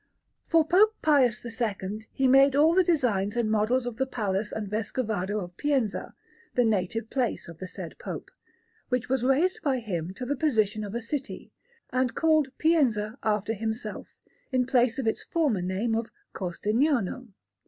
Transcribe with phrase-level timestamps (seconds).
[0.47, 4.67] For Pope Pius II he made all the designs and models of the Palace and
[4.67, 6.15] Vescovado of Pienza,
[6.55, 8.31] the native place of the said Pope,
[8.89, 11.51] which was raised by him to the position of a city,
[11.91, 14.07] and called Pienza after himself,
[14.51, 17.27] in place of its former name of Corsignano.